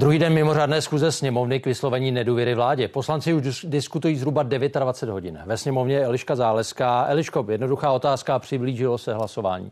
[0.00, 2.88] Druhý den mimořádné schůze sněmovny k vyslovení nedůvěry vládě.
[2.88, 5.38] Poslanci už diskutují zhruba 29 hodin.
[5.46, 7.06] Ve sněmovně Eliška Záleská.
[7.08, 9.70] Eliško, jednoduchá otázka, přiblížilo se hlasování.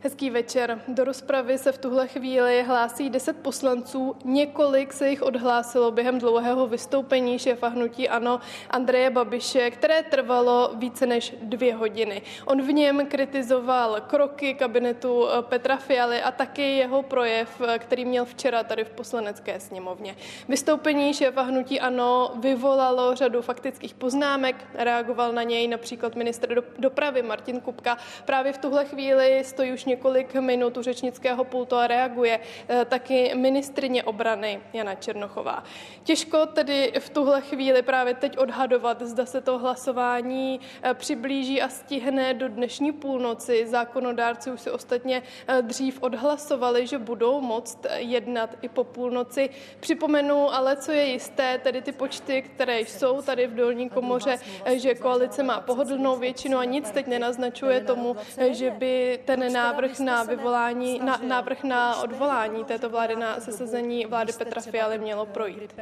[0.00, 0.80] Hezký večer.
[0.88, 4.16] Do rozpravy se v tuhle chvíli hlásí 10 poslanců.
[4.24, 8.40] Několik se jich odhlásilo během dlouhého vystoupení šéfa hnutí Ano
[8.70, 12.22] Andreje Babiše, které trvalo více než dvě hodiny.
[12.44, 18.04] On v něm kritizoval kroky kabinetu eh, Petra Fialy a taky jeho projev, eh, který
[18.04, 20.16] měl včera tady v poslanecké sněmovně.
[20.48, 24.56] Vystoupení šéfa hnutí Ano vyvolalo řadu faktických poznámek.
[24.74, 27.96] Reagoval na něj například ministr dopravy Martin Kupka.
[28.24, 33.34] Právě v tuhle chvíli stojí už několik minut u řečnického pultu a reaguje eh, taky
[33.34, 35.64] ministrině obrany Jana Černochová.
[36.04, 41.68] Těžko tedy v tuhle chvíli právě teď odhadovat, zda se to hlasování eh, přiblíží a
[41.68, 43.66] stihne do dnešní půlnoci.
[43.66, 49.50] Zákonodárci už si ostatně eh, dřív odhlasovali, že budou moct jednat i po půlnoci.
[49.80, 54.38] Připomenu ale, co je jisté, tedy ty počty, které jsou tady v dolní komoře,
[54.74, 58.16] že koalice má pohodlnou většinu a nic teď nenaznačuje tomu,
[58.50, 64.06] že by ten návrh návrh na vyvolání, na, návrh na odvolání této vlády na sesazení
[64.06, 65.74] vlády Petra Fialy mělo projít.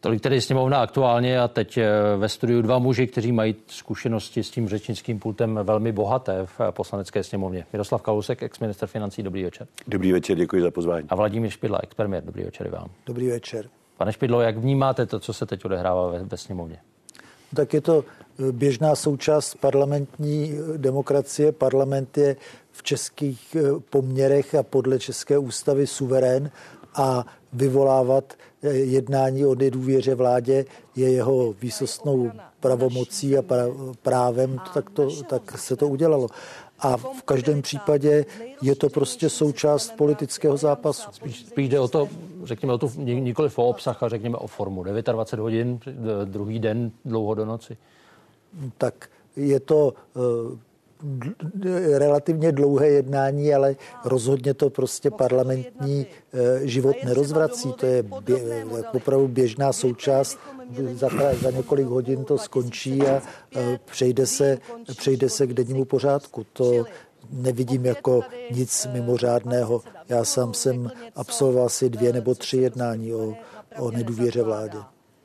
[0.00, 4.50] Tolik tedy sněmovna aktuálně a teď eh, ve studiu dva muži, kteří mají zkušenosti s
[4.50, 7.66] tím řečnickým pultem velmi bohaté v poslanecké sněmovně.
[7.72, 9.66] Miroslav Kalousek, ex-minister financí, dobrý večer.
[9.86, 11.06] Dobrý večer, děkuji za pozvání.
[11.08, 12.90] A Vladimír Špidla, ex-premiér, dobrý večer i vám.
[13.06, 13.68] Dobrý večer.
[13.96, 16.78] Pane Špidlo, jak vnímáte to, co se teď odehrává ve, ve sněmovně?
[17.54, 18.04] Tak je to
[18.52, 21.52] běžná součást parlamentní demokracie.
[21.52, 22.36] Parlament je
[22.72, 26.50] v českých eh, poměrech a podle České ústavy suverén
[26.94, 30.64] a vyvolávat eh, jednání o nedůvěře vládě
[30.96, 32.30] je jeho výsostnou
[32.60, 33.42] pravomocí a
[34.02, 36.28] právem, tak, to, tak se to udělalo.
[36.78, 38.26] A v každém případě
[38.62, 41.08] je to prostě součást politického zápasu.
[41.12, 42.08] Spíš, spíš jde o to,
[42.46, 44.82] řekněme o tu, nikoli o obsah, a řekněme o formu.
[44.82, 45.80] 29 hodin,
[46.24, 47.76] druhý den, dlouho do noci
[48.78, 57.72] tak je to eh, relativně dlouhé jednání, ale rozhodně to prostě parlamentní eh, život nerozvrací.
[57.72, 60.38] To je bě, opravdu běžná součást.
[60.92, 61.08] Za,
[61.42, 63.22] za několik hodin to skončí a
[63.56, 64.58] eh, přejde se,
[64.96, 66.46] přejde se k dennímu pořádku.
[66.52, 66.84] To
[67.30, 68.20] nevidím jako
[68.50, 69.82] nic mimořádného.
[70.08, 73.34] Já sám jsem absolvoval asi dvě nebo tři jednání o,
[73.78, 74.78] o nedůvěře vládě.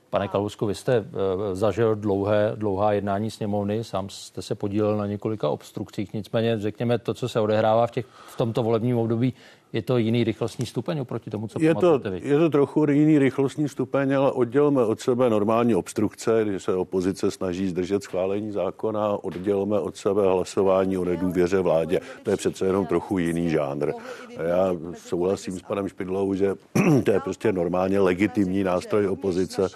[0.09, 1.05] Pane Kalusku, vy jste uh,
[1.53, 7.13] zažil dlouhé, dlouhá jednání sněmovny, sám jste se podílel na několika obstrukcích, nicméně řekněme to,
[7.13, 9.33] co se odehrává v, těch, v tomto volebním období,
[9.73, 12.21] je to jiný rychlostní stupeň oproti tomu, co je to, vy?
[12.23, 17.31] Je to trochu jiný rychlostní stupeň, ale oddělme od sebe normální obstrukce, když se opozice
[17.31, 21.99] snaží zdržet schválení zákona, oddělme od sebe hlasování o nedůvěře vládě.
[22.23, 23.91] To je přece jenom trochu jiný žánr.
[24.37, 26.55] A já souhlasím s panem Špidlou, že
[27.03, 29.67] to je prostě normálně legitimní nástroj opozice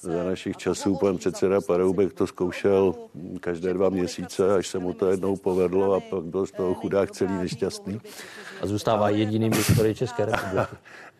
[0.00, 2.94] za našich časů pan předseda Paroubek to zkoušel
[3.40, 7.10] každé dva měsíce, až se mu to jednou povedlo a pak byl z toho chudák
[7.10, 8.00] celý nešťastný.
[8.62, 10.76] A zůstává jediným v historii České republiky.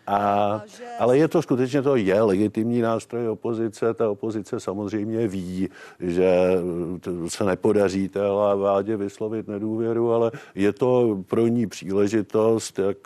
[0.09, 0.63] A,
[0.99, 3.95] ale je to skutečně to je legitimní nástroj opozice.
[3.95, 5.69] Ta opozice samozřejmě ví,
[6.01, 6.51] že
[7.29, 8.21] se nepodaří té
[8.55, 12.97] vládě vyslovit nedůvěru, ale je to pro ní příležitost, jak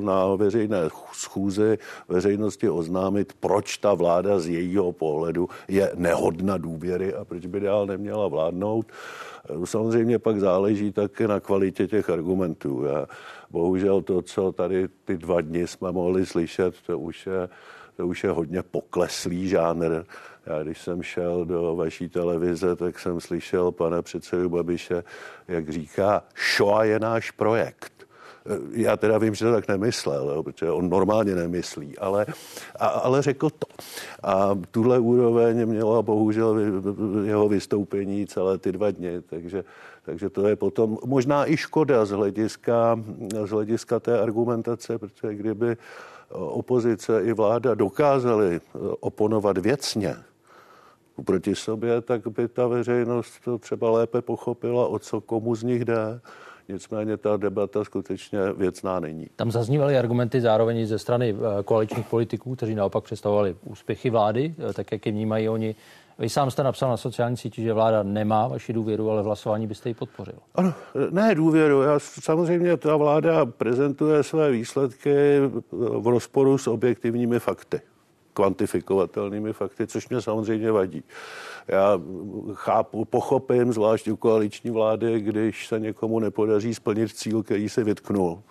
[0.00, 0.78] na veřejné
[1.12, 1.78] schůzi
[2.08, 7.86] veřejnosti oznámit, proč ta vláda z jejího pohledu je nehodna důvěry a proč by dál
[7.86, 8.86] neměla vládnout.
[9.64, 12.84] Samozřejmě pak záleží také na kvalitě těch argumentů.
[12.84, 13.06] Já
[13.52, 17.48] Bohužel to, co tady ty dva dny jsme mohli slyšet, to už je,
[17.96, 20.04] to už je hodně pokleslý žánr.
[20.46, 25.04] Já když jsem šel do vaší televize, tak jsem slyšel pana předsedu Babiše,
[25.48, 26.22] jak říká,
[26.56, 27.92] Shoa je náš projekt.
[28.72, 32.26] Já teda vím, že to tak nemyslel, jo, protože on normálně nemyslí, ale,
[32.78, 33.66] a, ale řekl to.
[34.22, 36.56] A tuhle úroveň měla bohužel
[37.24, 39.64] jeho vystoupení celé ty dva dny, takže
[40.04, 43.00] takže to je potom možná i škoda z hlediska,
[43.44, 45.76] z hlediska té argumentace, protože kdyby
[46.30, 48.60] opozice i vláda dokázali
[49.00, 50.16] oponovat věcně
[51.24, 55.84] proti sobě, tak by ta veřejnost to třeba lépe pochopila, o co komu z nich
[55.84, 56.20] jde.
[56.68, 59.26] Nicméně ta debata skutečně věcná není.
[59.36, 64.72] Tam zaznívaly argumenty zároveň ze strany eh, koaličních politiků, kteří naopak představovali úspěchy vlády, eh,
[64.72, 65.74] tak jak je vnímají oni
[66.18, 69.66] vy sám jste napsal na sociální síti, že vláda nemá vaši důvěru, ale v hlasování
[69.66, 70.34] byste ji podpořil.
[70.54, 70.74] Ano,
[71.10, 71.82] ne důvěru.
[71.82, 75.40] Já, samozřejmě ta vláda prezentuje své výsledky
[75.72, 77.80] v rozporu s objektivními fakty
[78.34, 81.04] kvantifikovatelnými fakty, což mě samozřejmě vadí.
[81.68, 82.00] Já
[82.52, 88.42] chápu, pochopím, zvlášť u koaliční vlády, když se někomu nepodaří splnit cíl, který se vytknul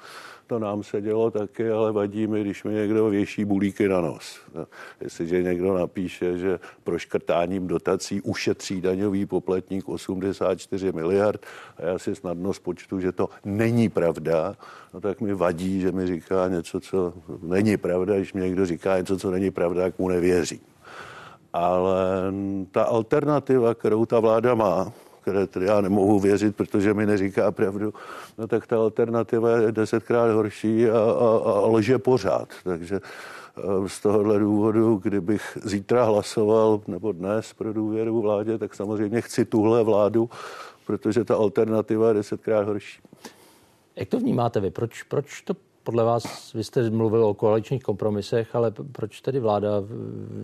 [0.51, 4.39] to nám se dělo taky, ale vadí mi, když mi někdo věší bulíky na nos.
[4.56, 4.68] No,
[5.01, 11.45] jestliže někdo napíše, že proškrtáním dotací ušetří daňový poplatník 84 miliard
[11.77, 14.56] a já si snadno spočtu, že to není pravda,
[14.94, 18.18] no tak mi vadí, že mi říká něco, co není pravda.
[18.18, 20.62] Když mi někdo říká něco, co není pravda, tak mu nevěří.
[21.53, 22.03] Ale
[22.71, 27.94] ta alternativa, kterou ta vláda má, které tedy já nemohu věřit, protože mi neříká pravdu,
[28.38, 32.50] no tak ta alternativa je desetkrát horší a, a, a lže pořád.
[32.63, 33.00] Takže
[33.57, 39.45] eh, z tohohle důvodu, kdybych zítra hlasoval, nebo dnes pro důvěru vládě, tak samozřejmě chci
[39.45, 40.29] tuhle vládu,
[40.85, 43.01] protože ta alternativa je desetkrát horší.
[43.95, 44.71] Jak to vnímáte vy?
[44.71, 45.53] Proč, proč to
[45.83, 49.69] podle vás, vy jste mluvil o koaličních kompromisech, ale proč tedy vláda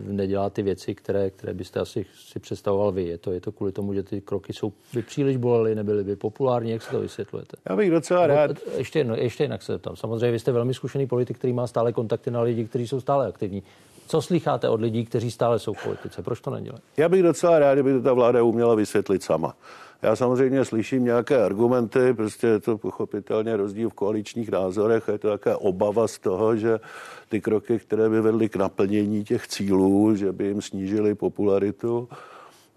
[0.06, 3.04] nedělá ty věci, které, které byste asi si představoval vy?
[3.04, 6.16] Je to, je to kvůli tomu, že ty kroky jsou by příliš bolely, nebyly by
[6.16, 6.70] populární?
[6.70, 7.56] Jak se to vysvětlujete?
[7.70, 8.50] Já bych docela rád.
[8.76, 9.96] Ještě, jedno, ještě jinak se tam.
[9.96, 13.26] Samozřejmě vy jste velmi zkušený politik, který má stále kontakty na lidi, kteří jsou stále
[13.26, 13.62] aktivní.
[14.06, 16.22] Co slycháte od lidí, kteří stále jsou v politice?
[16.22, 16.82] Proč to nedělají?
[16.96, 19.54] Já bych docela rád, kdyby to ta vláda uměla vysvětlit sama.
[20.02, 25.28] Já samozřejmě slyším nějaké argumenty, prostě je to pochopitelně rozdíl v koaličních názorech, je to
[25.28, 26.80] také obava z toho, že
[27.28, 32.08] ty kroky, které by vedly k naplnění těch cílů, že by jim snížily popularitu,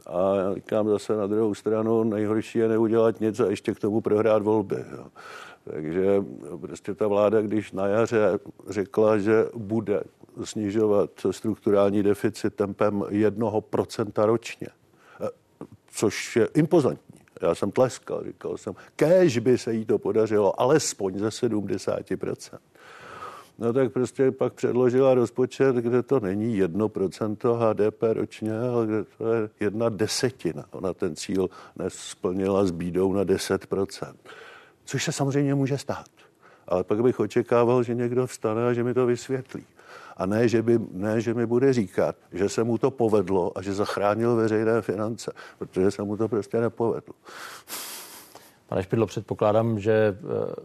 [0.07, 4.01] a já říkám zase na druhou stranu, nejhorší je neudělat něco a ještě k tomu
[4.01, 4.85] prohrát volby.
[4.97, 5.05] Jo.
[5.71, 6.23] Takže
[6.61, 8.39] prostě ta vláda, když na jaře
[8.69, 10.03] řekla, že bude
[10.43, 14.67] snižovat strukturální deficit tempem 1% ročně,
[15.91, 17.21] což je impozantní.
[17.41, 22.57] Já jsem tleskal, říkal jsem, kéž by se jí to podařilo alespoň ze 70%.
[23.59, 29.33] No tak prostě pak předložila rozpočet, kde to není 1% HDP ročně, ale kde to
[29.33, 30.65] je jedna desetina.
[30.71, 34.13] Ona ten cíl nesplnila s bídou na 10%.
[34.85, 36.09] Což se samozřejmě může stát.
[36.67, 39.65] Ale pak bych očekával, že někdo vstane a že mi to vysvětlí.
[40.17, 43.61] A ne že, by, ne, že mi bude říkat, že se mu to povedlo a
[43.61, 47.13] že zachránil veřejné finance, protože se mu to prostě nepovedlo.
[48.71, 50.15] Pane Špidlo, předpokládám, že eh,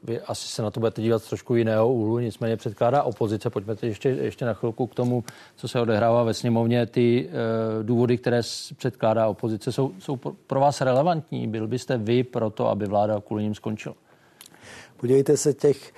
[0.02, 3.50] vy asi se na to budete dívat z trošku jiného úhlu, nicméně předkládá opozice.
[3.50, 5.24] Pojďme ještě, ještě na chvilku k tomu,
[5.56, 6.86] co se odehrává ve sněmovně.
[6.86, 8.40] Ty uh, důvody, které
[8.76, 10.16] předkládá opozice, jsou, jsou
[10.46, 11.46] pro vás relevantní.
[11.48, 13.94] Byl byste vy pro to, aby vláda kvůli ním skončila?
[14.96, 15.92] Podívejte se, těch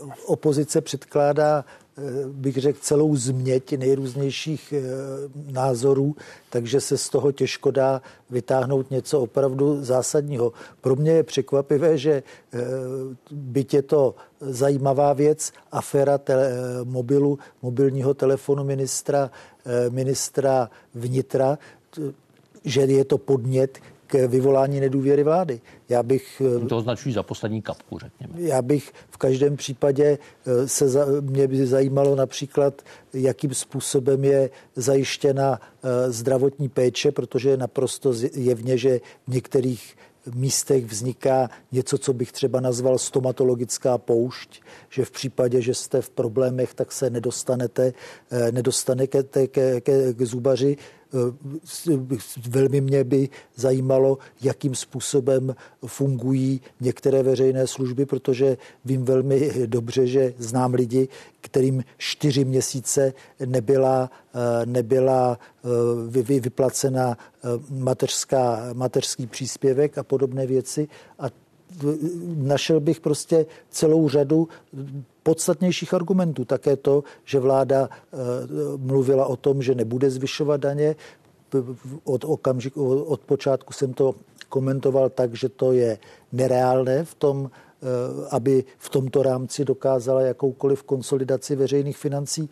[0.00, 1.64] uh, opozice předkládá
[2.26, 4.82] bych řekl, celou změť nejrůznějších eh,
[5.52, 6.16] názorů,
[6.50, 10.52] takže se z toho těžko dá vytáhnout něco opravdu zásadního.
[10.80, 12.58] Pro mě je překvapivé, že eh,
[13.30, 16.50] byť je to zajímavá věc, aféra tele,
[16.84, 19.30] mobilu, mobilního telefonu ministra,
[19.88, 21.58] ministra vnitra,
[22.64, 25.60] že je to podnět, k vyvolání nedůvěry vlády.
[25.88, 26.42] Já bych...
[26.62, 28.32] Eh, to označují za poslední kapku, řekněme.
[28.36, 32.82] Já bych v každém případě eh, se za, mě by zajímalo například,
[33.14, 39.96] jakým způsobem je zajištěna eh, zdravotní péče, protože je naprosto jevně, že v některých
[40.34, 46.10] místech vzniká něco, co bych třeba nazval stomatologická poušť, že v případě, že jste v
[46.10, 47.92] problémech, tak se nedostanete,
[48.50, 50.76] nedostanete ke, ke, k zubaři.
[51.14, 52.16] Eh,
[52.48, 55.54] velmi mě by zajímalo, jakým způsobem
[55.86, 61.08] fungují některé veřejné služby, protože vím velmi dobře, že znám lidi,
[61.40, 63.12] kterým čtyři měsíce
[63.46, 65.38] nebyla, eh, nebyla
[66.18, 67.18] eh, vyplacena
[67.70, 70.88] mateřská, mateřský příspěvek a podobné věci.
[71.18, 71.26] A
[72.36, 74.48] našel bych prostě celou řadu
[75.24, 76.44] podstatnějších argumentů.
[76.44, 78.16] Také to, že vláda eh,
[78.76, 80.96] mluvila o tom, že nebude zvyšovat daně.
[82.04, 84.14] Od, okamžiku, od počátku jsem to
[84.48, 85.98] komentoval tak, že to je
[86.32, 87.86] nereálné v tom, eh,
[88.30, 92.48] aby v tomto rámci dokázala jakoukoliv konsolidaci veřejných financí.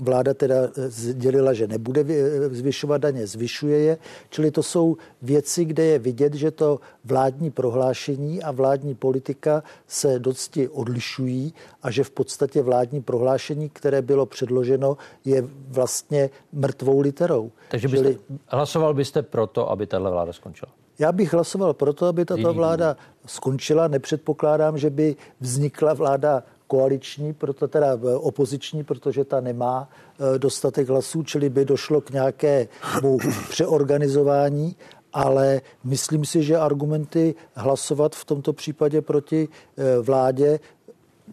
[0.00, 3.98] Vláda teda eh, sdělila, že nebude eh, zvyšovat daně, zvyšuje je.
[4.30, 10.18] Čili to jsou věci, kde je vidět, že to vládní prohlášení a vládní politika se
[10.18, 17.52] dosti odlišují a že v podstatě vládní prohlášení, které bylo předloženo, je vlastně mrtvou literou.
[17.70, 18.18] Takže byste, Čili...
[18.46, 20.72] hlasoval byste pro to, aby tahle vláda skončila?
[20.98, 22.96] Já bych hlasoval pro to, aby tato vláda
[23.26, 23.88] skončila.
[23.88, 26.42] Nepředpokládám, že by vznikla vláda
[26.74, 32.10] koaliční, proto teda eh, opoziční, protože ta nemá eh, dostatek hlasů, čili by došlo k
[32.10, 34.76] nějakému přeorganizování,
[35.12, 40.60] ale myslím si, že argumenty hlasovat v tomto případě proti eh, vládě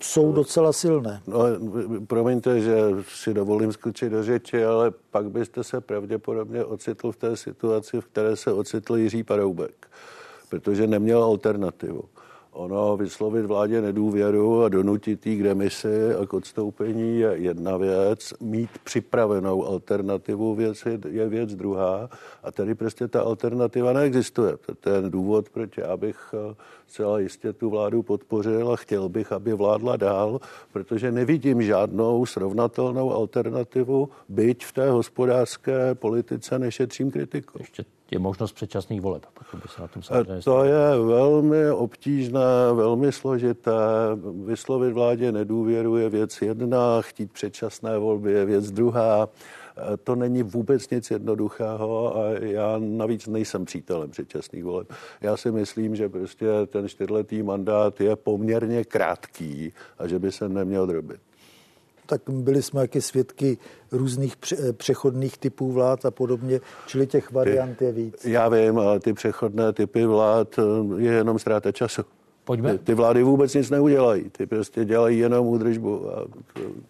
[0.02, 1.22] jsou docela silné.
[1.28, 1.40] No,
[2.08, 2.78] promiňte, že
[3.16, 8.06] si dovolím skočit do řeči, ale pak byste se pravděpodobně ocitl v té situaci, v
[8.06, 9.90] které se ocitl Jiří Paroubek,
[10.50, 12.04] protože neměl alternativu.
[12.51, 18.34] Ono vyslovit vládě nedůvěru a donutit jí k demisi a k odstoupení je jedna věc.
[18.41, 22.10] Mít připravenou alternativu věc je věc druhá.
[22.43, 24.58] A tady prostě ta alternativa neexistuje.
[24.58, 26.55] To je ten důvod, proč já bych eh,
[26.88, 30.39] zcela jistě tu vládu podpořil a chtěl bych, aby vládla dál,
[30.74, 37.58] protože nevidím žádnou srovnatelnou alternativu, byť v té hospodářské politice nešetřím kritiku.
[37.60, 40.01] Ještě je možnost předčasných voleb, by se na tom
[40.44, 43.72] To je velmi obtížné, velmi složité.
[44.46, 49.30] Vyslovit vládě nedůvěru je věc jedna, chtít předčasné volby je věc druhá.
[50.03, 54.94] To není vůbec nic jednoduchého a já navíc nejsem přítelem předčasných voleb.
[55.22, 60.50] Já si myslím, že prostě ten čtyřletý mandát je poměrně krátký a že by se
[60.50, 61.22] neměl drobit
[62.12, 63.58] tak byli jsme jaký svědky
[63.91, 64.34] různých
[64.74, 68.25] přechodných typů vlád a podobně, čili těch variant je víc.
[68.25, 72.01] Já vím, ale ty přechodné typy vlád eh, je jenom ztráta času.
[72.44, 72.72] Pojďme.
[72.72, 76.10] Ty, ty vlády vůbec nic neudělají, ty prostě dělají jenom údržbu.
[76.10, 76.25] A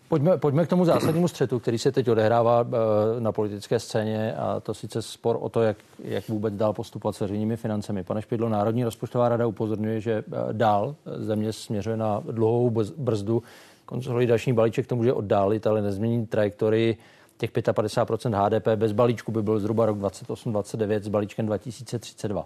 [0.09, 4.59] pojďme, pojďme k tomu zásadnímu střetu, který se teď odehrává eh, na politické scéně a
[4.59, 8.03] to sice spor o to, jak, jak vůbec dál postupovat s veřejnými financemi.
[8.03, 13.43] Pane Špidlo, Národní rozpočtová rada upozorňuje, že eh, dál země směřuje na dlouhou brzdu
[13.91, 16.97] konsolidační balíček to může oddálit, ale nezmění trajektorii
[17.37, 22.45] těch 55% HDP bez balíčku by byl zhruba rok 28-29 s balíčkem 2032.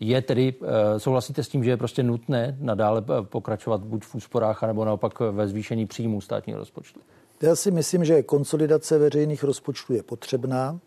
[0.00, 4.14] Je tedy, eh, souhlasíte s tím, že je prostě nutné nadále eh, pokračovat buď v
[4.14, 7.00] úsporách, nebo naopak ve zvýšení příjmů státního rozpočtu?
[7.42, 10.80] Já si myslím, že konsolidace veřejných rozpočtů je potřebná,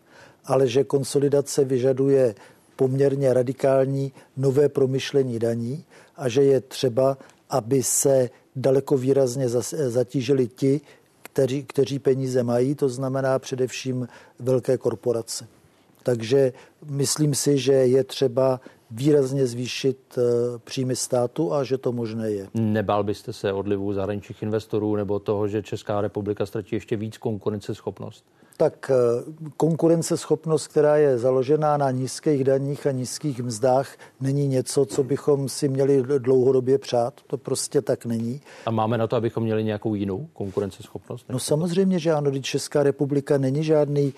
[0.44, 2.34] ale že konsolidace vyžaduje
[2.76, 5.84] poměrně radikální nové promyšlení daní
[6.16, 7.18] a že je třeba,
[7.50, 9.48] aby se daleko výrazně
[9.88, 10.80] zatížili ti,
[11.22, 15.46] kteří, kteří peníze mají, to znamená především velké korporace.
[16.02, 16.52] Takže
[16.84, 18.60] myslím si, že je třeba
[18.90, 20.22] výrazně zvýšit eh,
[20.64, 22.48] příjmy státu a že to možné je.
[22.54, 28.24] Nebál byste se odlivu zahraničních investorů nebo toho, že Česká republika ztratí ještě víc konkurenceschopnost?
[28.58, 28.94] Tak eh,
[29.56, 35.68] konkurenceschopnost, která je založená na nízkých daních a nízkých mzdách, není něco, co bychom si
[35.68, 37.14] měli dlouhodobě přát.
[37.26, 38.40] To prostě tak není.
[38.66, 41.26] A máme na to, abychom měli nějakou jinou konkurenceschopnost?
[41.28, 44.12] No samozřejmě, že ano, Česká republika není žádný e,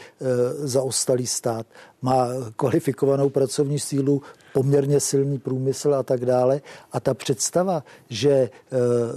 [0.68, 1.66] zaostalý stát.
[2.02, 6.60] Má kvalifikovanou pracovní sílu, poměrně silný průmysl a tak dále.
[6.92, 8.50] A ta představa, že eh,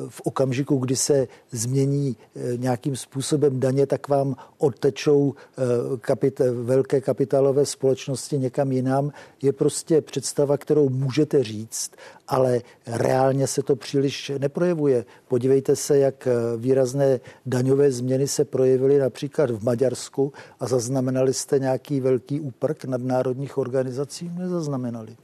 [0.10, 5.62] v okamžiku, kdy se změní eh, nějakým způsobem daně, tak vám odtečou eh,
[5.98, 9.12] kapit- velké kapitálové společnosti někam jinam,
[9.42, 11.92] je prostě představa, kterou můžete říct,
[12.28, 15.06] ale reálně se to příliš neprojevuje.
[15.28, 22.00] Podívejte se, jak výrazné daňové změny se projevily například v Maďarsku a zaznamenali jste nějaký
[22.00, 24.32] velký úprk nadnárodních organizací?
[24.38, 25.18] Nezaznamenali.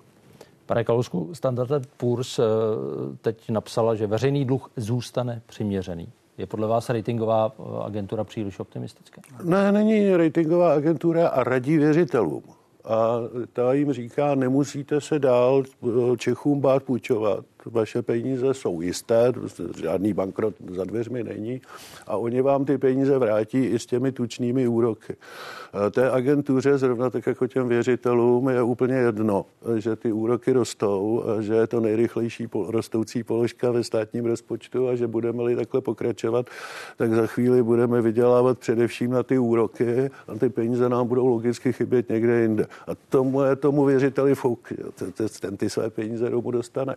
[0.70, 2.44] Pane Kalousku, Standard Poor's eh,
[3.22, 6.10] teď napsala, že veřejný dluh zůstane přiměřený.
[6.38, 9.22] Je podle vás ratingová eh, agentura příliš optimistická?
[9.44, 12.44] Ne, není ratingová agentura a radí věřitelům.
[12.86, 13.18] A
[13.54, 19.34] ta jim říká, nemusíte se dál eh, Čechům bát půjčovat vaše peníze jsou jisté,
[19.82, 21.62] žádný bankrot za dveřmi není
[22.08, 25.16] a oni vám ty peníze vrátí i s těmi tučnými úroky.
[25.92, 29.46] Té agentuře, zrovna tak jako těm věřitelům, je úplně jedno,
[29.78, 35.08] že ty úroky rostou, že je to nejrychlejší rostoucí položka ve státním rozpočtu a že
[35.08, 36.46] budeme-li takhle pokračovat,
[36.98, 41.74] tak za chvíli budeme vydělávat především na ty úroky a ty peníze nám budou logicky
[41.74, 42.68] chybět někde jinde.
[42.88, 44.74] A tomu je tomu věřiteli fouk,
[45.40, 46.96] ten ty své peníze domů dostane.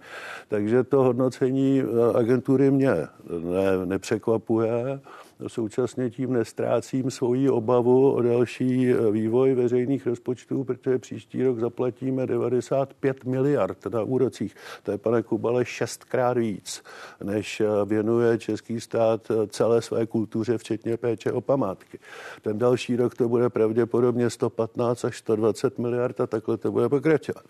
[0.62, 5.00] Takže to hodnocení eh, agentury mě ne, nepřekvapuje.
[5.46, 12.26] Současně tím nestrácím svoji obavu o další eh, vývoj veřejných rozpočtů, protože příští rok zaplatíme
[12.26, 14.54] 95 miliard na úrocích.
[14.82, 16.82] To je, pane Kubale, šestkrát víc,
[17.22, 21.98] než eh, věnuje český stát celé své kultuře, včetně péče o památky.
[22.42, 27.44] Ten další rok to bude pravděpodobně 115 až 120 miliard a takhle to bude pokračovat.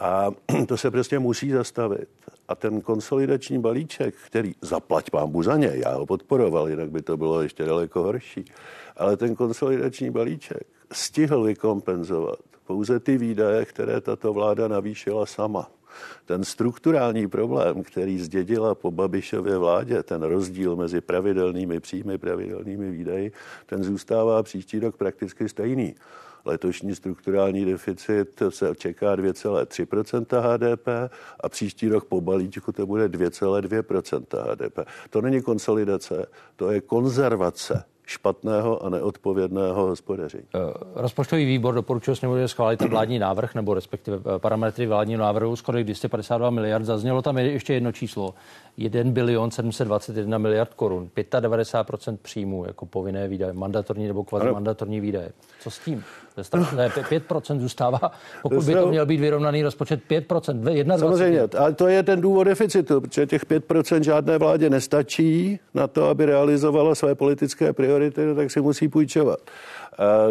[0.00, 0.30] A
[0.66, 2.08] to se prostě musí zastavit.
[2.48, 7.42] A ten konsolidační balíček, který zaplať pán za já ho podporoval, jinak by to bylo
[7.42, 8.44] ještě daleko horší,
[8.96, 15.70] ale ten konsolidační balíček stihl vykompenzovat pouze ty výdaje, které tato vláda navýšila sama.
[16.26, 23.32] Ten strukturální problém, který zdědila po Babišově vládě, ten rozdíl mezi pravidelnými příjmy, pravidelnými výdaji,
[23.66, 25.94] ten zůstává příští rok prakticky stejný.
[26.44, 30.88] Letošní strukturální deficit se čeká 2,3% HDP
[31.40, 34.78] a příští rok po balíčku to bude 2,2% HDP.
[35.10, 40.44] To není konsolidace, to je konzervace špatného a neodpovědného hospodaření.
[40.54, 40.58] Eh,
[40.94, 46.50] rozpočtový výbor doporučil sněmovně schválit vládní návrh, nebo respektive eh, parametry vládního návrhu skoro 252
[46.50, 46.84] miliard.
[46.84, 48.34] Zaznělo tam ještě jedno číslo.
[48.76, 55.32] 1 bilion 721 miliard korun, 95% příjmů jako povinné výdaje, mandatorní nebo kvazi mandatorní výdaje.
[55.60, 56.04] Co s tím?
[56.34, 58.00] To je strašné, 5% zůstává,
[58.42, 60.98] pokud by to měl být vyrovnaný rozpočet 5%, 21.
[60.98, 66.08] Samozřejmě, ale to je ten důvod deficitu, protože těch 5% žádné vládě nestačí na to,
[66.08, 69.38] aby realizovala své politické priority, no tak si musí půjčovat.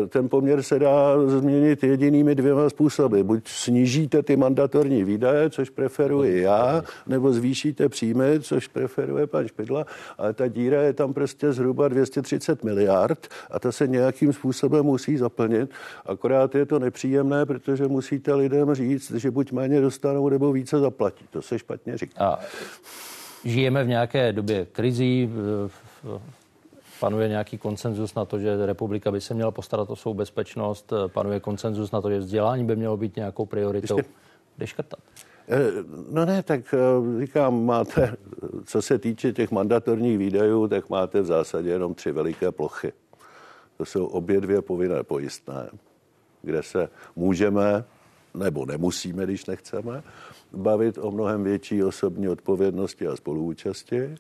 [0.10, 3.22] Ten poměr se dá změnit jedinými dvěma způsoby.
[3.22, 9.86] Buď snížíte ty mandatorní výdaje, což preferuji já, nebo zvýšíte příjmy, což preferuje pan Špidla,
[10.18, 15.18] ale ta díra je tam prostě zhruba 230 miliard a ta se nějakým způsobem musí
[15.18, 15.70] zaplnit.
[16.06, 21.26] Akorát je to nepříjemné, protože musíte lidem říct, že buď méně dostanou, nebo více zaplatí.
[21.30, 22.26] To se špatně říká.
[22.26, 22.40] A
[23.46, 25.30] žijeme v nějaké době krizí,
[27.00, 31.40] panuje nějaký konsenzus na to, že republika by se měla postarat o svou bezpečnost, panuje
[31.40, 33.98] konsenzus na to, že vzdělání by mělo být nějakou prioritou.
[34.58, 35.00] Kde škrtat?
[35.52, 38.16] Eh, no ne, tak eh, říkám, máte,
[38.66, 42.94] co se týče těch mandatorních výdajů, tak máte v zásadě jenom tři veliké plochy.
[43.78, 45.70] To jsou obě dvě povinné pojistné,
[46.42, 47.84] kde se můžeme,
[48.34, 50.04] nebo nemusíme, když nechceme,
[50.54, 54.16] bavit o mnohem větší osobní odpovědnosti a spoluúčasti.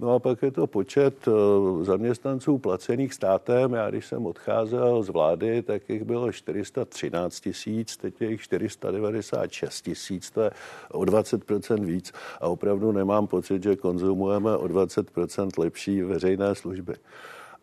[0.00, 3.72] No a pak je to počet eh, zaměstnanců placených státem.
[3.72, 9.82] Já když jsem odcházel z vlády, tak jich bylo 413 tisíc, teď je jich 496
[9.82, 10.50] tisíc, to je
[10.92, 16.94] o 20% víc a opravdu nemám pocit, že konzumujeme o 20% lepší veřejné služby.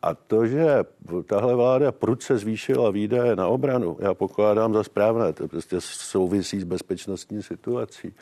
[0.01, 0.83] A to, že
[1.25, 6.63] tahle vláda prudce zvýšila výdaje na obranu, já pokládám za správné, to prostě souvisí s
[6.63, 8.13] bezpečnostní situací.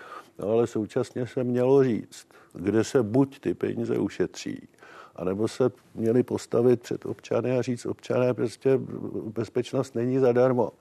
[0.41, 4.67] Ale současně se mělo říct, kde se buď ty peníze ušetří,
[5.15, 8.79] anebo se měli postavit před občany a říct, občané, prostě
[9.35, 10.71] bezpečnost není zadarmo.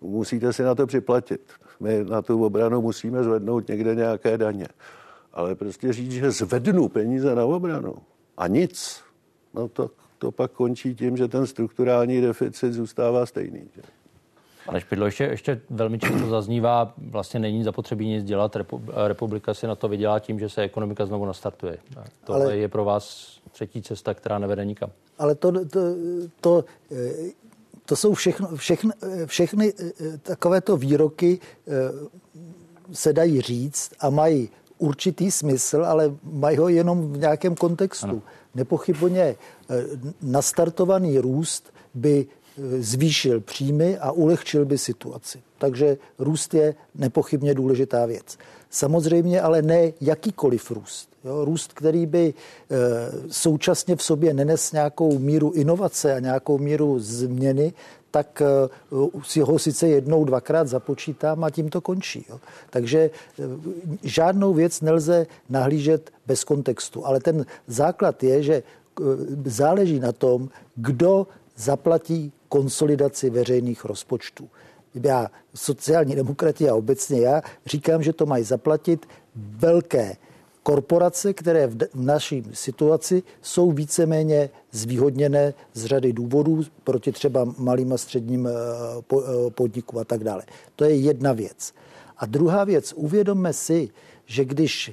[0.00, 1.52] Musíte si na to připlatit.
[1.80, 4.68] My na tu obranu musíme zvednout někde nějaké daně.
[5.32, 7.94] Ale prostě říct, že zvednu peníze na obranu
[8.36, 9.00] a nic,
[9.54, 13.68] no to, to pak končí tím, že ten strukturální deficit zůstává stejný.
[13.74, 13.82] Že?
[14.66, 18.56] Pane Špidlo, ještě, ještě velmi často zaznívá, vlastně není zapotřebí nic dělat,
[19.06, 21.78] republika si na to vydělá tím, že se ekonomika znovu nastartuje.
[22.24, 24.90] Tohle ale, je pro vás třetí cesta, která nevede nikam.
[25.18, 25.80] Ale to, to,
[26.40, 26.64] to,
[27.84, 28.92] to jsou všechno, všechny,
[29.26, 29.72] všechny
[30.22, 31.38] takovéto výroky
[32.92, 34.48] se dají říct a mají
[34.78, 38.06] určitý smysl, ale mají ho jenom v nějakém kontextu.
[38.06, 38.22] Ano.
[38.54, 39.36] Nepochybně
[40.22, 42.26] nastartovaný růst by
[42.78, 45.42] zvýšil příjmy a ulehčil by situaci.
[45.58, 48.38] Takže růst je nepochybně důležitá věc.
[48.70, 51.08] Samozřejmě ale ne jakýkoliv růst.
[51.24, 52.34] Jo, růst, který by e,
[53.30, 57.72] současně v sobě nenes nějakou míru inovace a nějakou míru změny,
[58.10, 58.46] tak e,
[59.22, 62.24] si ho sice jednou, dvakrát započítám a tím to končí.
[62.28, 62.40] Jo.
[62.70, 63.10] Takže e,
[64.02, 67.06] žádnou věc nelze nahlížet bez kontextu.
[67.06, 68.62] Ale ten základ je, že
[69.44, 74.48] záleží na tom, kdo zaplatí konsolidaci veřejných rozpočtů.
[74.94, 80.16] Já, sociální demokrati a obecně já, říkám, že to mají zaplatit velké
[80.62, 87.98] korporace, které v naší situaci jsou víceméně zvýhodněné z řady důvodů proti třeba malým a
[87.98, 88.50] středním eh,
[89.14, 90.42] eh, podnikům a tak dále.
[90.76, 91.72] To je jedna věc.
[92.16, 93.88] A druhá věc, uvědomme si,
[94.26, 94.92] že když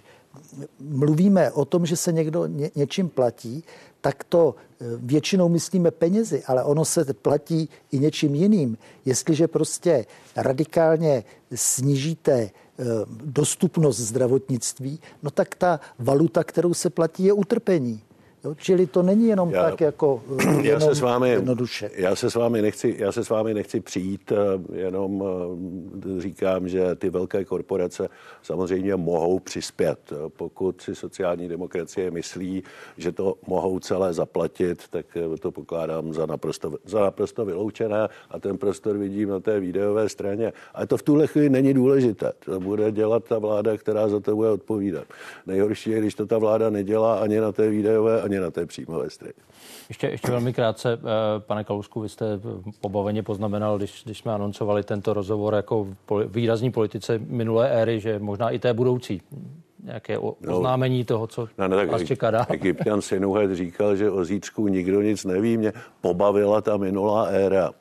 [0.79, 3.63] mluvíme o tom, že se někdo ně, něčím platí,
[4.01, 8.77] tak to eh, většinou myslíme penězi, ale ono se platí i něčím jiným.
[9.05, 11.23] Jestliže prostě radikálně
[11.55, 12.51] snížíte eh,
[13.23, 18.01] dostupnost zdravotnictví, no tak ta valuta, kterou se platí, je utrpení.
[18.43, 21.91] Jo, čili to není jenom já, tak jako jenom já se s vámi, jednoduše.
[21.95, 25.23] Já se, s vámi nechci, já se s vámi nechci přijít, eh, jenom
[26.17, 28.09] eh, říkám, že ty velké korporace
[28.41, 29.99] samozřejmě mohou přispět.
[30.37, 32.63] Pokud si sociální demokracie myslí,
[32.97, 38.39] že to mohou celé zaplatit, tak eh, to pokládám za naprosto, za naprosto vyloučené a
[38.39, 40.53] ten prostor vidím na té videové straně.
[40.73, 42.31] Ale to v tuhle chvíli není důležité.
[42.45, 45.03] To bude dělat ta vláda, která za to bude odpovídat.
[45.47, 49.09] Nejhorší je, když to ta vláda nedělá ani na té videové, ani na té příjmové
[49.09, 49.33] straně.
[49.89, 50.99] Ještě, ještě velmi krátce, eh,
[51.39, 52.25] pane Kalusku, vy jste
[52.81, 55.87] pobaveně poznamenal, když, když jsme anoncovali tento rozhovor jako
[56.25, 59.21] výrazní politice minulé éry, že možná i té budoucí
[59.83, 60.35] nějaké no.
[60.55, 62.45] oznámení no, toho, co no, no, tak, vás čeká dál.
[62.49, 65.57] Egyptian Sinuhet říkal, že o zítřku nikdo nic neví.
[65.57, 67.71] Mě pobavila ta minulá éra.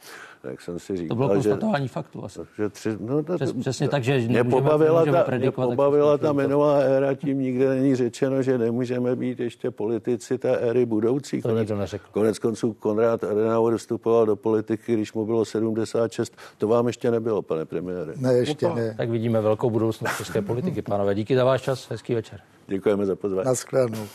[0.42, 2.40] Tak jsem si říkal, to bylo konstatování že, faktu asi.
[2.56, 6.78] Že tři, no, to, Přes, přesně tak, že mě pobavila ta, mě pobavila ta minulá
[6.78, 11.42] éra, tím nikde není řečeno, že nemůžeme být ještě politici té éry budoucí.
[11.42, 12.04] To konec, neřekl.
[12.10, 16.36] konec konců Konrad Adenauer vstupoval do politiky, když mu bylo 76.
[16.58, 18.12] To vám ještě nebylo, pane premiére.
[18.16, 18.94] Ne, ještě ne.
[18.96, 21.14] Tak vidíme velkou budoucnost české politiky, pánové.
[21.14, 22.40] Díky za váš čas, hezký večer.
[22.66, 23.46] Děkujeme za pozvání.
[23.46, 24.06] Naschledanou.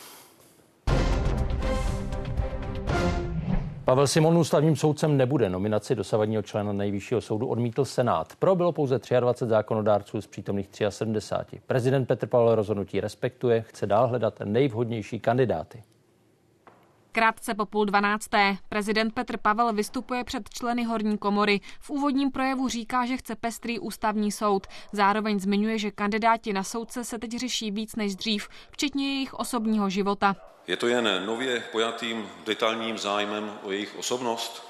[3.88, 5.50] Pavel Simon ústavním soudcem nebude.
[5.50, 8.36] Nominaci dosavadního člena nejvyššího soudu odmítl Senát.
[8.40, 11.62] Pro bylo pouze 23 zákonodárců z přítomných 73.
[11.68, 15.84] Prezident Petr Pavel rozhodnutí respektuje, chce dál hledat nejvhodnější kandidáty.
[17.18, 21.60] Krátce po půl dvanácté prezident Petr Pavel vystupuje před členy horní komory.
[21.80, 24.68] V úvodním projevu říká, že chce pestrý ústavní soud.
[24.92, 29.90] Zároveň zmiňuje, že kandidáti na soudce se teď řeší víc než dřív, včetně jejich osobního
[29.90, 30.36] života.
[30.68, 34.68] Je to jen nově pojatým detailním zájmem o jejich osobnost?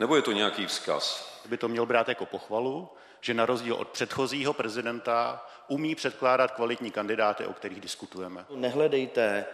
[0.00, 1.30] Nebo je to nějaký vzkaz?
[1.48, 2.88] By to měl brát jako pochvalu,
[3.20, 8.44] že na rozdíl od předchozího prezidenta umí předkládat kvalitní kandidáty, o kterých diskutujeme.
[8.54, 9.44] Nehledejte eh,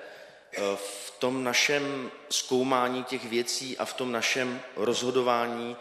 [0.75, 5.77] v tom našem zkoumání těch věcí a v tom našem rozhodování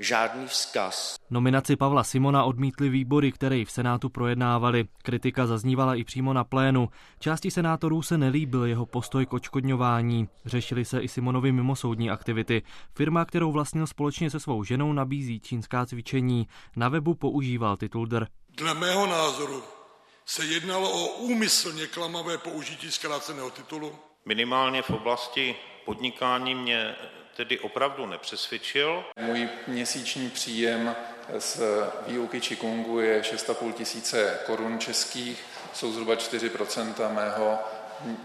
[0.00, 1.16] žádný vzkaz.
[1.30, 4.84] Nominaci Pavla Simona odmítli výbory, které ji v Senátu projednávali.
[5.02, 6.88] Kritika zaznívala i přímo na plénu.
[7.18, 10.28] Části senátorů se nelíbil jeho postoj k očkodňování.
[10.44, 12.62] Řešili se i Simonovi mimosoudní aktivity.
[12.94, 16.48] Firma, kterou vlastnil společně se svou ženou, nabízí čínská cvičení.
[16.76, 18.26] Na webu používal titul DR.
[18.56, 19.62] Dle mého názoru
[20.26, 23.92] se jednalo o úmyslně klamavé použití zkráceného titulu.
[24.24, 26.96] Minimálně v oblasti podnikání mě
[27.36, 29.04] tedy opravdu nepřesvědčil.
[29.20, 30.96] Můj měsíční příjem
[31.38, 31.60] z
[32.06, 37.58] výuky Qigongu je 6,5 tisíce korun českých, jsou zhruba 4% mého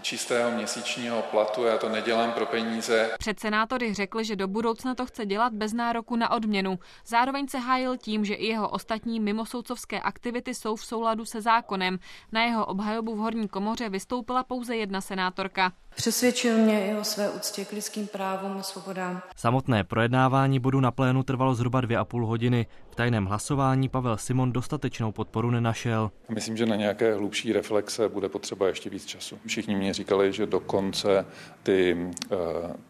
[0.02, 3.10] čistého měsíčního platu, já to nedělám pro peníze.
[3.18, 6.78] Před senátory řekl, že do budoucna to chce dělat bez nároku na odměnu.
[7.06, 11.98] Zároveň se hájil tím, že i jeho ostatní mimosoudcovské aktivity jsou v souladu se zákonem.
[12.32, 15.72] Na jeho obhajobu v horní komoře vystoupila pouze jedna senátorka.
[15.96, 19.20] Přesvědčil mě i o své úctě k lidským právům a svobodám.
[19.36, 22.66] Samotné projednávání bodu na plénu trvalo zhruba dvě a půl hodiny.
[22.96, 26.10] V tajném hlasování Pavel Simon dostatečnou podporu nenašel.
[26.34, 29.38] Myslím, že na nějaké hlubší reflexe bude potřeba ještě víc času.
[29.46, 31.26] Všichni mě říkali, že dokonce
[31.62, 31.96] ty,
[32.32, 32.36] eh,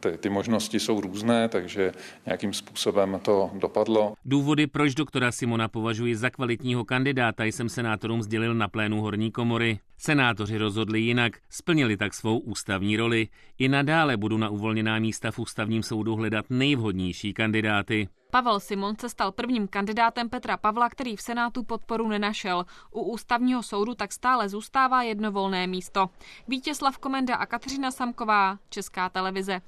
[0.01, 1.93] ty, ty možnosti jsou různé, takže
[2.27, 4.15] nějakým způsobem to dopadlo.
[4.25, 9.79] Důvody, proč doktora Simona považuji za kvalitního kandidáta, jsem senátorům sdělil na plénu horní komory.
[9.99, 13.29] Senátoři rozhodli jinak, splnili tak svou ústavní roli.
[13.59, 18.09] I nadále budu na uvolněná místa v ústavním soudu hledat nejvhodnější kandidáty.
[18.37, 22.65] Pavel Simon se stal prvním kandidátem Petra Pavla, který v Senátu podporu nenašel.
[22.91, 26.07] U ústavního soudu tak stále zůstává jedno volné místo.
[26.49, 29.61] Vítězslav Komenda a Kateřina Samková, Česká televize.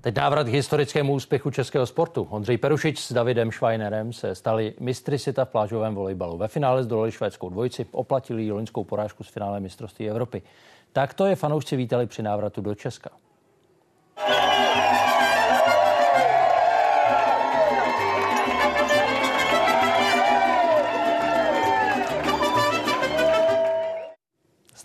[0.00, 2.26] Teď návrat k historickému úspěchu českého sportu.
[2.30, 6.38] Ondřej Perušič s Davidem Schweinerem se stali mistry světa v plážovém volejbalu.
[6.38, 10.42] Ve finále zdolali švédskou dvojici, oplatili loňskou porážku z finále mistrovství Evropy.
[10.92, 13.10] Tak to je fanoušci vítali při návratu do Česka.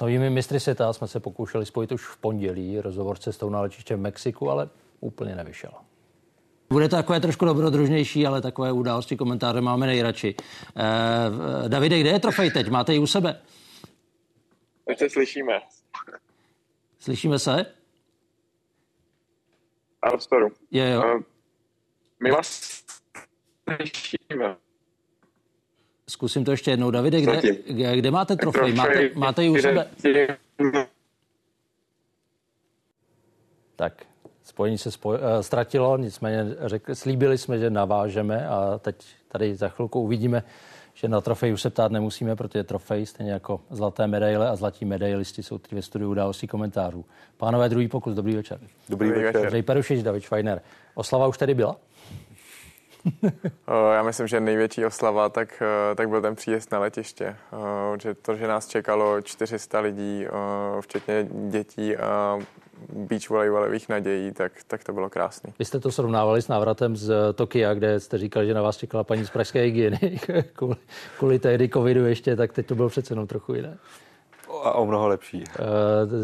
[0.02, 2.80] Novými mistry světa jsme se pokoušeli spojit už v pondělí.
[2.80, 5.72] Rozhovor cestou na letiště v Mexiku, ale úplně nevyšel.
[6.70, 10.36] Bude to takové trošku dobrodružnější, ale takové události, komentáře máme nejradši.
[10.76, 12.70] Eh, Davide, kde je trofej teď?
[12.70, 13.42] Máte ji u sebe?
[14.86, 15.62] Už se slyšíme.
[17.00, 17.66] Slyšíme se?
[20.02, 20.48] Ano, sporu.
[20.72, 21.00] Je, jo.
[21.00, 21.22] Uh,
[22.24, 22.62] my vás
[23.78, 24.56] slyšíme.
[26.12, 26.92] Zkusím to ještě jednou.
[26.92, 27.42] Davide, kde,
[27.96, 28.74] kde, máte trofej?
[28.74, 29.88] Máte, máte ji u sebe?
[33.76, 33.94] Tak,
[34.44, 38.96] spojení se spoj, uh, ztratilo, nicméně řekli, slíbili jsme, že navážeme a teď
[39.28, 40.44] tady za chvilku uvidíme,
[40.94, 44.86] že na trofej už se ptát nemusíme, protože trofej, stejně jako zlaté medaile a zlatí
[44.86, 47.06] medailisti jsou teď ve studiu událostí komentářů.
[47.38, 48.60] Pánové, druhý pokus, dobrý večer.
[48.90, 49.42] Dobrý, dobrý večer.
[49.42, 50.62] Andrej Perušič, David Schweiner.
[50.96, 51.76] Oslava už tady byla?
[53.94, 57.36] Já myslím, že největší oslava tak, eh, tak byl ten příjezd na letiště.
[58.02, 60.26] Že to, že nás čekalo 400 lidí,
[60.82, 62.40] včetně dětí a
[62.94, 65.54] beach volejbalových nadějí, tak, tak to bylo krásné.
[65.60, 69.04] Vy jste to srovnávali s návratem z Tokia, kde jste říkali, že na vás čekala
[69.04, 70.20] paní z pražské hygieny
[70.54, 70.76] kvůli,
[71.18, 73.78] kvůli tehdy covidu ještě, tak teď to bylo přece jenom trochu jiné.
[74.64, 75.44] A o mnoho lepší.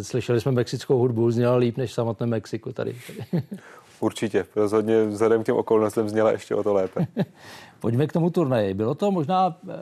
[0.02, 2.96] Slyšeli jsme mexickou hudbu, zněla líp než v samotném Mexiku tady.
[4.00, 7.08] Určitě, rozhodně vzhledem k těm okolnostem zněla ještě o to lépe.
[7.80, 8.74] Pojďme k tomu turnaji.
[8.74, 9.74] Bylo to možná eh,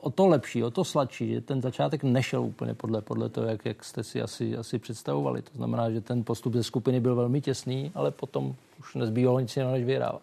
[0.00, 3.64] o to lepší, o to sladší, že ten začátek nešel úplně podle, podle toho, jak,
[3.64, 5.42] jak jste si asi, asi představovali.
[5.42, 9.56] To znamená, že ten postup ze skupiny byl velmi těsný, ale potom už nezbývalo nic
[9.56, 10.22] jiného, než vyhrávat.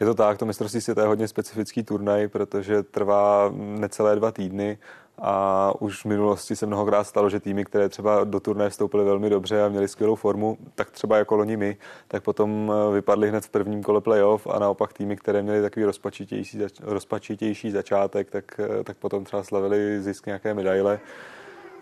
[0.00, 4.78] Je to tak, to mistrovství světa je hodně specifický turnaj, protože trvá necelé dva týdny
[5.18, 9.30] a už v minulosti se mnohokrát stalo, že týmy, které třeba do turnaje vstoupily velmi
[9.30, 11.76] dobře a měly skvělou formu, tak třeba jako loni my,
[12.08, 15.84] tak potom eh, vypadly hned v prvním kole playoff a naopak týmy, které měly takový
[15.84, 21.00] rozpačitější, rozpačitější začátek, tak, eh, tak potom třeba slavili zisk nějaké medaile.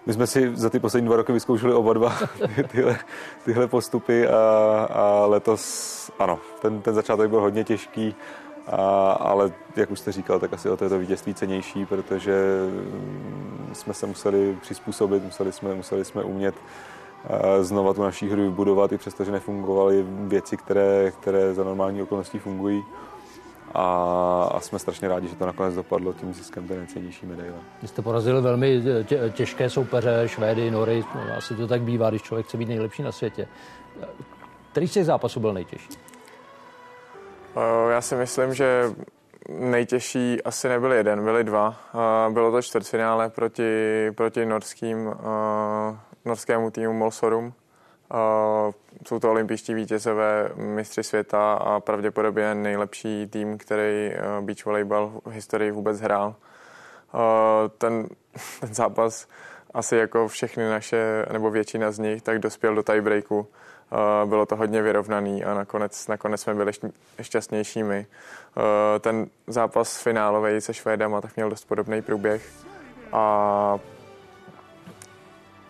[0.06, 2.16] My jsme si za ty poslední dva roky vyzkoušeli oba dva
[2.72, 2.98] tyhle,
[3.44, 4.38] tyhle postupy a,
[4.90, 8.14] a letos, ano, ten, ten začátek byl hodně těžký,
[8.68, 12.58] a, ale jak už jste říkal, tak asi o to je to vítězství cenější, protože
[12.70, 16.54] mm, jsme se museli přizpůsobit, museli jsme, museli jsme umět
[17.60, 22.84] znova tu naší hru vybudovat, i přestože nefungovaly věci, které, které za normální okolností fungují
[23.74, 23.84] a,
[24.54, 27.56] a jsme strašně rádi, že to nakonec dopadlo tím ziskem té nejcennější medaile.
[27.82, 28.82] Vy jste porazili velmi
[29.30, 33.12] těžké soupeře, Švédy, Nory, no, asi to tak bývá, když člověk chce být nejlepší na
[33.12, 33.48] světě.
[34.72, 35.88] Který z těch zápasů byl nejtěžší?
[37.90, 38.90] Já si myslím, že
[39.48, 41.76] nejtěžší asi nebyl jeden, byly dva.
[42.30, 45.14] Bylo to čtvrtfinále proti, proti norským,
[46.24, 47.54] norskému týmu Molsorum
[49.06, 55.30] jsou to olympijští vítězové, mistři světa a pravděpodobně nejlepší tým, který eh, beach volleyball v
[55.30, 56.34] historii vůbec hrál.
[57.78, 58.08] Ten,
[58.60, 59.28] ten zápas
[59.74, 63.48] asi jako všechny naše, nebo většina z nich, tak dospěl do tiebreaku.
[64.24, 66.72] Bylo to hodně vyrovnaný a nakonec, nakonec jsme byli
[67.22, 68.06] šťastnější my.
[69.00, 72.50] Ten zápas finálový se Švédama tak měl dost podobný průběh.
[73.12, 73.78] A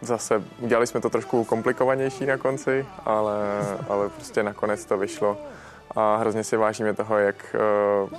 [0.01, 3.37] zase udělali jsme to trošku komplikovanější na konci, ale,
[3.89, 5.39] ale prostě nakonec to vyšlo.
[5.97, 8.17] A hrozně si vážíme toho, jak, eh,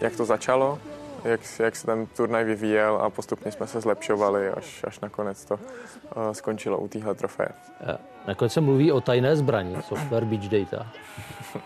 [0.00, 0.78] jak to začalo,
[1.24, 5.54] jak, jak se ten turnaj vyvíjel a postupně jsme se zlepšovali, až, až nakonec to
[5.54, 7.48] uh, skončilo u téhle trofeje.
[7.80, 10.86] Eh, nakonec se mluví o tajné zbraní, software Beach Data.
[11.54, 11.62] Uh,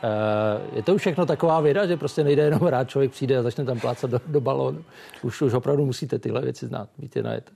[0.76, 3.64] je to už všechno taková věda, že prostě nejde jenom rád, člověk přijde a začne
[3.64, 4.84] tam plácat do, do balónu.
[5.22, 7.52] Už, už opravdu musíte tyhle věci znát, víte na najet.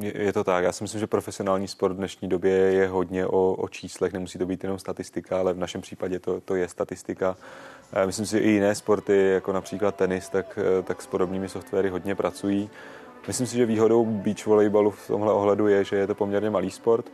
[0.00, 0.64] Je to tak.
[0.64, 4.12] Já si myslím, že profesionální sport v dnešní době je hodně o, o číslech.
[4.12, 7.36] Nemusí to být jenom statistika, ale v našem případě to, to je statistika.
[8.06, 12.14] Myslím si, že i jiné sporty, jako například tenis, tak, tak s podobnými softwary hodně
[12.14, 12.70] pracují.
[13.26, 16.70] Myslím si, že výhodou beach volleyballu v tomhle ohledu je, že je to poměrně malý
[16.70, 17.06] sport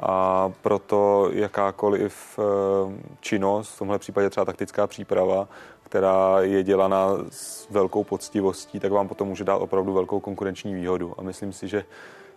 [0.00, 5.48] a proto jakákoliv eh, činnost, v tomhle případě třeba taktická příprava,
[5.88, 11.14] která je dělaná s velkou poctivostí, tak vám potom může dát opravdu velkou konkurenční výhodu.
[11.18, 11.84] A myslím si, že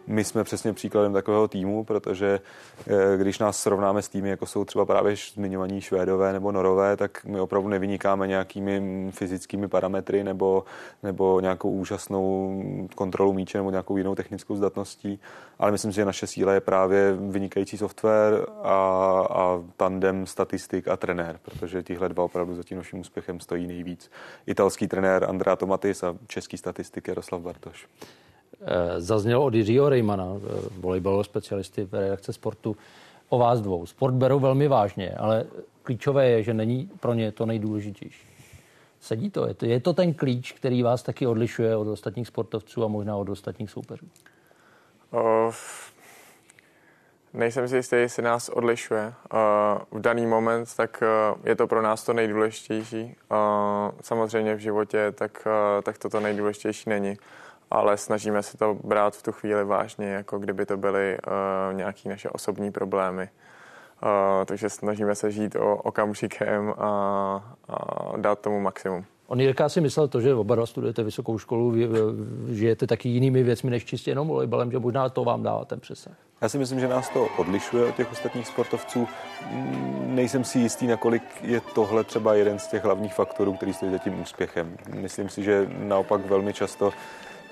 [0.08, 2.40] my jsme přesně příkladem takového týmu, protože
[2.88, 7.26] eh, když nás srovnáme s týmy, jako jsou třeba právě zmiňovaní Švédové nebo Norové, tak
[7.26, 10.64] my opravdu nevynikáme nějakými fyzickými parametry nebo,
[11.04, 12.64] nebo nějakou úžasnou
[12.96, 15.20] kontrolu míče nebo nějakou jinou technickou zdatností,
[15.60, 18.76] ale myslím si, že naše síla je právě vynikající software a,
[19.30, 24.12] a tandem statistik a trenér, protože tihle dva opravdu za tím naším úspěchem stojí nejvíc.
[24.46, 27.88] Italský trenér Andrea Tomatis a český statistik Jaroslav Bartoš.
[28.62, 32.78] Eh, zaznělo od Jiřího Rejmana, eh, volejbalového specialisty v redakce sportu,
[33.30, 33.86] o vás dvou.
[33.86, 35.46] Sport berou velmi vážně, ale
[35.84, 38.28] klíčové je, že není pro ně to nejdůležitější.
[39.00, 39.48] Sedí to?
[39.48, 39.66] Je, to?
[39.66, 43.70] je to ten klíč, který vás taky odlišuje od ostatních sportovců a možná od ostatních
[43.70, 44.06] soupeřů?
[45.12, 45.54] Uh,
[47.34, 49.14] nejsem si jistý, jestli nás odlišuje.
[49.34, 53.04] Uh, v daný moment tak uh, je to pro nás to nejdůležitější.
[53.04, 53.38] Uh,
[54.02, 57.18] samozřejmě v životě tak, uh, tak toto nejdůležitější není
[57.72, 62.10] ale snažíme se to brát v tu chvíli vážně, jako kdyby to byly uh, nějaké
[62.10, 63.30] naše osobní problémy.
[64.04, 64.10] Uh,
[64.46, 66.86] takže snažíme se žít o, okamžikem a,
[67.70, 69.06] a dát tomu maximum.
[69.28, 71.90] On Jirka si myslel to, že oba dva studujete vysokou školu, vy,
[72.50, 76.14] žijete taky jinými věcmi než čistě jenom volejbalem, že možná to vám dává ten přesah.
[76.42, 79.08] Já si myslím, že nás to odlišuje od těch ostatních sportovců.
[80.06, 83.98] Nejsem si jistý, nakolik je tohle třeba jeden z těch hlavních faktorů, který stojí za
[83.98, 84.78] tím úspěchem.
[84.96, 86.92] Myslím si, že naopak velmi často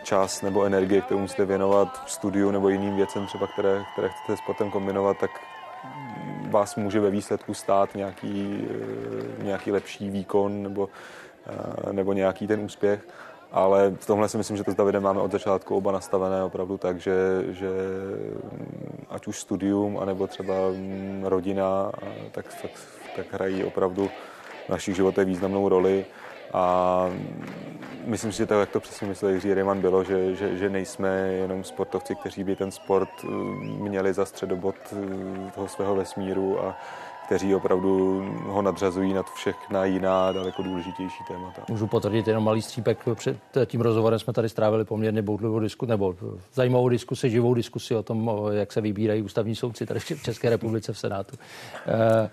[0.04, 4.72] čas nebo energie, kterou musíte věnovat studiu nebo jiným věcem, třeba které, které chcete sportem
[4.72, 5.32] kombinovat, tak
[6.50, 10.90] vás může ve výsledku stát nějaký, eh, nějaký lepší výkon nebo,
[11.48, 13.08] eh, nebo nějaký ten úspěch.
[13.52, 16.78] Ale v tomhle si myslím, že to s Davidem máme od začátku oba nastavené opravdu
[16.78, 17.70] tak, že, že
[19.10, 21.92] ať už studium, anebo třeba mm, rodina,
[22.32, 22.72] tak, tak,
[23.16, 24.10] tak hrají opravdu
[24.66, 26.06] v našich životech významnou roli.
[26.54, 27.06] A
[28.06, 31.10] myslím si, že tak, jak to přesně myslel Jiří Rejman, bylo, že, že, že nejsme
[31.18, 33.28] jenom sportovci, kteří by ten sport eh,
[33.64, 36.78] měli za středobod eh, toho svého vesmíru a
[37.30, 41.62] kteří opravdu ho nadřazují nad všechna jiná daleko důležitější témata.
[41.70, 43.00] Můžu potvrdit jenom malý střípek.
[43.14, 46.16] Před tím rozhovorem jsme tady strávili poměrně bouřlivou diskusi, nebo
[46.54, 50.94] zajímavou diskusi, živou diskusi o tom, jak se vybírají ústavní soudci tady v České republice
[50.94, 51.38] v Senátu.
[51.88, 52.30] E,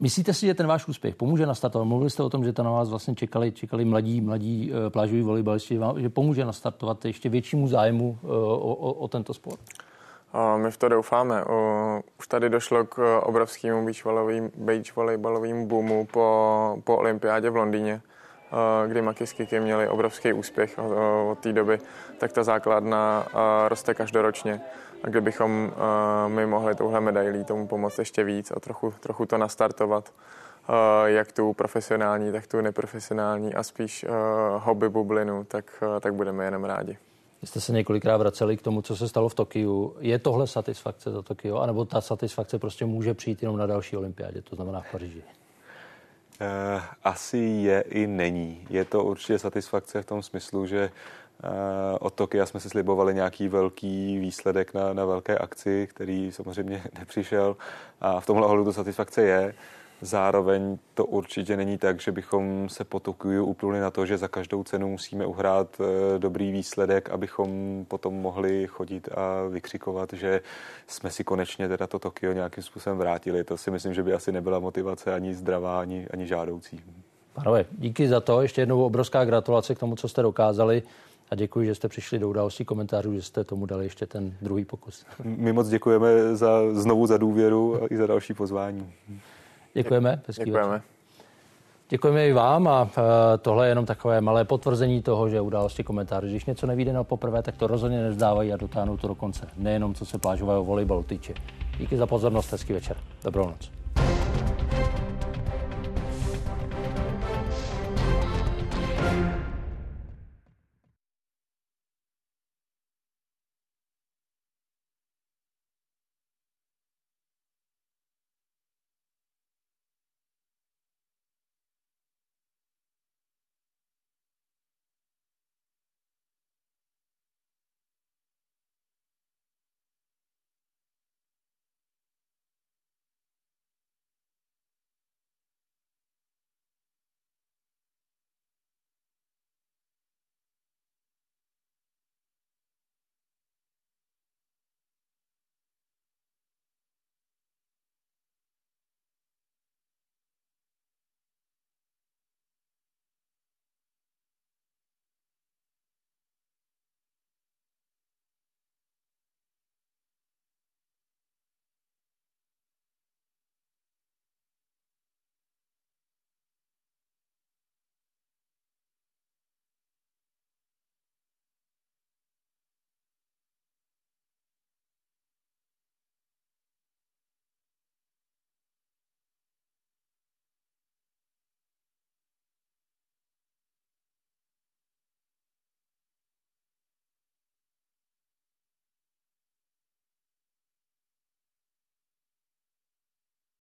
[0.00, 1.88] Myslíte si, že ten váš úspěch pomůže nastartovat?
[1.88, 5.22] Mluvili jste o tom, že to na vás vlastně čekali, čekali mladí, mladí uh, plážoví
[5.22, 9.60] volejbalisti, že pomůže nastartovat ještě většímu zájmu uh, o, o, o tento sport?
[10.56, 11.44] My v to doufáme.
[12.18, 13.86] Už tady došlo k obrovskému
[14.56, 18.00] beach volejbalovým boomu po, po olympiádě v Londýně,
[18.86, 20.78] kdy Makiskiky měli obrovský úspěch
[21.30, 21.78] od té doby,
[22.18, 23.26] tak ta základna
[23.68, 24.60] roste každoročně.
[25.06, 25.72] A kdybychom
[26.28, 30.12] my mohli touhle medailí tomu pomoct ještě víc a trochu, trochu to nastartovat,
[31.04, 34.06] jak tu profesionální, tak tu neprofesionální a spíš
[34.58, 36.98] hobby bublinu, tak, tak budeme jenom rádi.
[37.42, 39.96] Jste se několikrát vraceli k tomu, co se stalo v Tokiu.
[40.00, 44.42] Je tohle satisfakce za Tokio, anebo ta satisfakce prostě může přijít jenom na další olympiádě,
[44.42, 45.22] to znamená v Paříži?
[47.04, 48.66] Asi je i není.
[48.70, 50.90] Je to určitě satisfakce v tom smyslu, že
[52.00, 57.56] od Tokia jsme si slibovali nějaký velký výsledek na, na velké akci, který samozřejmě nepřišel
[58.00, 59.54] a v tomhle ohledu to satisfakce je.
[60.00, 64.28] Zároveň to určitě není tak, že bychom se po Tokiu upluli na to, že za
[64.28, 70.40] každou cenu musíme uhrát eh, dobrý výsledek, abychom potom mohli chodit a vykřikovat, že
[70.86, 73.44] jsme si konečně teda to Tokio nějakým způsobem vrátili.
[73.44, 76.80] To si myslím, že by asi nebyla motivace ani zdravá, ani, ani žádoucí.
[77.32, 78.42] Pánové, díky za to.
[78.42, 80.82] Ještě jednou obrovská gratulace k tomu, co jste dokázali.
[81.30, 84.64] A děkuji, že jste přišli do událostí komentářů, že jste tomu dali ještě ten druhý
[84.64, 85.06] pokus.
[85.24, 88.92] My moc děkujeme za, znovu za důvěru a i za další pozvání.
[89.74, 90.22] Děkujeme.
[90.28, 90.68] Děkujeme.
[90.68, 90.82] Večer.
[91.88, 96.26] Děkujeme i vám a e, tohle je jenom takové malé potvrzení toho, že události komentářů,
[96.26, 99.48] když něco nevíde na poprvé, tak to rozhodně nezdávají a dotáhnou to do konce.
[99.56, 101.34] Nejenom co se plážového volejbalu týče.
[101.78, 102.96] Díky za pozornost, hezký večer.
[103.24, 103.75] Dobrou noc.